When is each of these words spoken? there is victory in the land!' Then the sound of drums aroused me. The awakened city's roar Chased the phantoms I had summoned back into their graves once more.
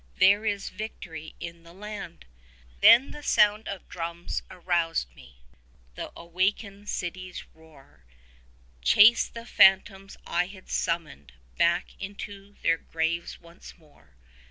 there 0.17 0.45
is 0.47 0.69
victory 0.71 1.35
in 1.39 1.61
the 1.61 1.73
land!' 1.75 2.25
Then 2.79 3.11
the 3.11 3.21
sound 3.21 3.67
of 3.67 3.87
drums 3.87 4.41
aroused 4.49 5.13
me. 5.15 5.43
The 5.93 6.11
awakened 6.15 6.89
city's 6.89 7.43
roar 7.53 8.03
Chased 8.81 9.35
the 9.35 9.45
phantoms 9.45 10.17
I 10.25 10.47
had 10.47 10.71
summoned 10.71 11.33
back 11.55 11.89
into 12.01 12.55
their 12.63 12.79
graves 12.79 13.39
once 13.39 13.77
more. 13.77 14.15